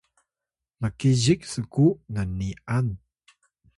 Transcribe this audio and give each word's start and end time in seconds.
mkizik 0.81 1.41
sku 1.51 1.85
nni’an 2.15 2.87